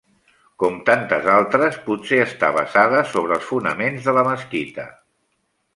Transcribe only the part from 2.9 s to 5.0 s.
sobre els fonaments de la mesquita.